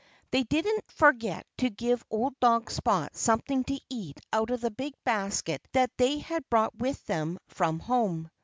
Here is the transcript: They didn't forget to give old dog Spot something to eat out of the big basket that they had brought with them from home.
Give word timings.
They 0.31 0.41
didn't 0.41 0.89
forget 0.91 1.45
to 1.59 1.69
give 1.69 2.03
old 2.09 2.33
dog 2.39 2.71
Spot 2.71 3.15
something 3.15 3.63
to 3.65 3.79
eat 3.87 4.19
out 4.33 4.49
of 4.49 4.61
the 4.61 4.71
big 4.71 4.95
basket 5.03 5.61
that 5.73 5.95
they 5.97 6.17
had 6.17 6.49
brought 6.49 6.75
with 6.75 7.05
them 7.05 7.37
from 7.49 7.77
home. 7.77 8.31